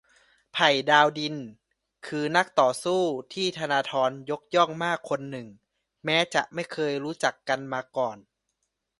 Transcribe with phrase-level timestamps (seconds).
[0.53, 1.35] ไผ่ดาวดิน
[2.07, 3.01] คือนักต่อสู้
[3.33, 5.47] ที่ธนาธรยกย่องมากคนหนึ่ง
[6.05, 8.17] แม้จะไม่เคยรู้จักกันมาก่อน